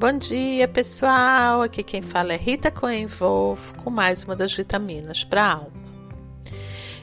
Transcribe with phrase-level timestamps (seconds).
[0.00, 1.60] Bom dia, pessoal.
[1.60, 5.82] Aqui quem fala é Rita Coen Wolf com mais uma das vitaminas para a alma.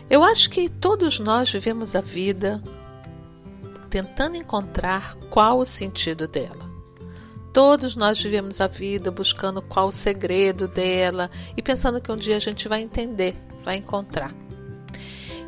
[0.10, 2.60] Eu acho que todos nós vivemos a vida
[3.88, 6.68] tentando encontrar qual o sentido dela.
[7.54, 12.38] Todos nós vivemos a vida buscando qual o segredo dela e pensando que um dia
[12.38, 14.34] a gente vai entender, vai encontrar.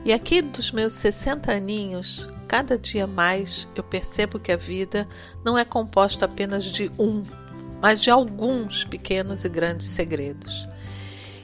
[0.06, 5.08] E aqui dos meus 60 aninhos, cada dia mais eu percebo que a vida
[5.46, 7.24] não é composta apenas de um,
[7.80, 10.68] mas de alguns pequenos e grandes segredos.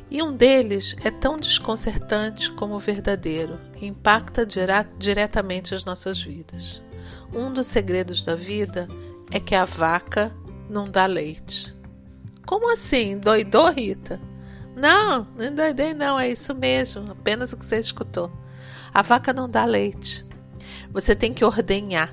[0.10, 4.48] E um deles é tão desconcertante como verdadeiro e impacta
[4.98, 6.82] diretamente as nossas vidas.
[7.32, 8.88] Um dos segredos da vida
[9.32, 10.36] é que a vaca
[10.68, 11.76] não dá leite.
[12.48, 13.20] Como assim?
[13.20, 14.20] Doidou, Rita?
[14.76, 18.32] Não, não doidei não, é isso mesmo, apenas o que você escutou.
[18.92, 20.26] A vaca não dá leite.
[20.96, 22.10] Você tem que ordenhar.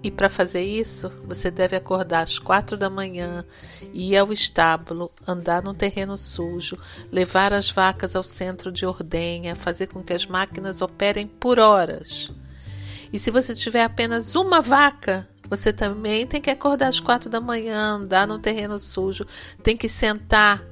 [0.00, 3.44] E para fazer isso, você deve acordar às quatro da manhã,
[3.92, 6.78] ir ao estábulo, andar no terreno sujo,
[7.10, 12.32] levar as vacas ao centro de ordenha, fazer com que as máquinas operem por horas.
[13.12, 17.40] E se você tiver apenas uma vaca, você também tem que acordar às quatro da
[17.40, 19.26] manhã, andar no terreno sujo,
[19.64, 20.64] tem que sentar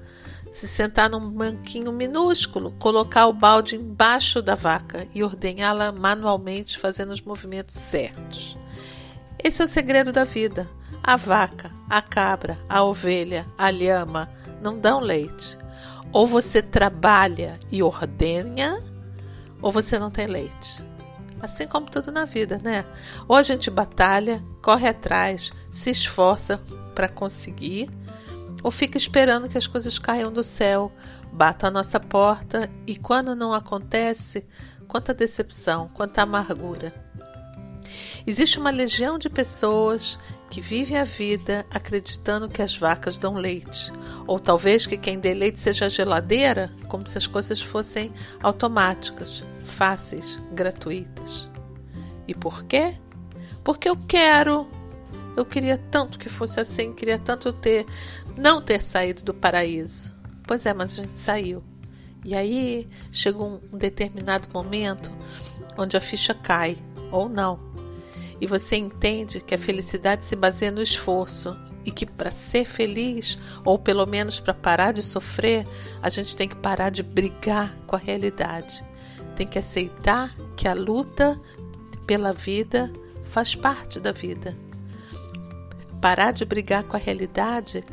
[0.59, 7.13] se sentar num banquinho minúsculo, colocar o balde embaixo da vaca e ordenhá-la manualmente, fazendo
[7.13, 8.59] os movimentos certos.
[9.43, 10.69] Esse é o segredo da vida.
[11.01, 14.29] A vaca, a cabra, a ovelha, a lhama
[14.61, 15.57] não dão leite.
[16.13, 18.83] Ou você trabalha e ordenha,
[19.63, 20.85] ou você não tem leite.
[21.41, 22.85] Assim como tudo na vida, né?
[23.29, 26.61] Ou a gente batalha, corre atrás, se esforça
[26.97, 27.89] para conseguir,
[28.69, 30.93] ou fica esperando que as coisas caiam do céu,
[31.33, 34.47] batam a nossa porta e quando não acontece,
[34.87, 36.93] quanta decepção, quanta amargura.
[38.27, 40.19] Existe uma legião de pessoas
[40.51, 43.91] que vivem a vida acreditando que as vacas dão leite,
[44.27, 48.13] ou talvez que quem dê leite seja a geladeira, como se as coisas fossem
[48.43, 51.51] automáticas, fáceis, gratuitas.
[52.27, 52.99] E por quê?
[53.65, 54.69] Porque eu quero,
[55.39, 57.87] eu queria tanto que fosse assim, queria tanto ter
[58.37, 60.17] não ter saído do paraíso.
[60.45, 61.63] Pois é, mas a gente saiu.
[62.25, 65.13] E aí chegou um determinado momento
[65.77, 66.77] onde a ficha cai,
[67.13, 67.61] ou não.
[68.41, 73.39] E você entende que a felicidade se baseia no esforço e que para ser feliz,
[73.65, 75.65] ou pelo menos para parar de sofrer,
[76.03, 78.85] a gente tem que parar de brigar com a realidade.
[79.37, 81.41] Tem que aceitar que a luta
[82.09, 82.93] pela vida
[83.25, 84.68] faz parte da vida.
[86.01, 87.85] Parar de brigar com a realidade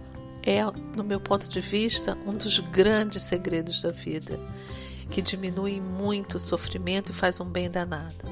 [0.46, 0.64] é,
[0.96, 4.40] no meu ponto de vista, um dos grandes segredos da vida,
[5.10, 8.26] que diminui muito o sofrimento e faz um bem danado.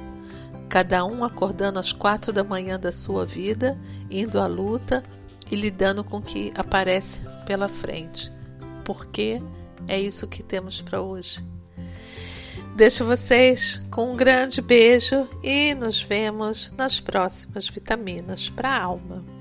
[0.69, 3.75] Cada um acordando às quatro da manhã da sua vida,
[4.09, 5.03] indo à luta
[5.49, 8.31] e lidando com o que aparece pela frente,
[8.85, 9.41] porque
[9.87, 11.43] é isso que temos para hoje.
[12.75, 19.32] Deixo vocês com um grande beijo e nos vemos nas próximas vitaminas para a alma.